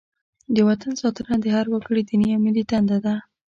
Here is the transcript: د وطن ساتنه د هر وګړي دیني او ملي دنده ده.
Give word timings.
د 0.55 0.57
وطن 0.69 0.93
ساتنه 1.01 1.33
د 1.39 1.45
هر 1.55 1.65
وګړي 1.73 2.01
دیني 2.09 2.29
او 2.35 2.39
ملي 2.45 2.63
دنده 2.71 2.97
ده. 3.05 3.15